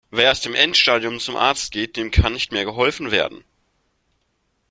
[0.09, 3.43] Wer erst im Endstadium zum Arzt geht, dem kann nicht mehr geholfen werden.